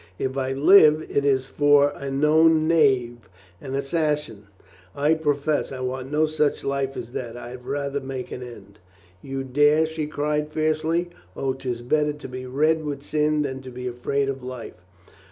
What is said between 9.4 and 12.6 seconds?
dare?" she cried fiercely. "O, 'tis better to be